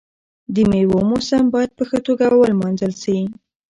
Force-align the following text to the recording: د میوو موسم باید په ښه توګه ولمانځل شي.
د 0.53 0.55
میوو 0.69 0.99
موسم 1.09 1.43
باید 1.53 1.71
په 1.77 1.83
ښه 1.89 1.99
توګه 2.07 2.25
ولمانځل 2.41 2.93
شي. 3.03 3.19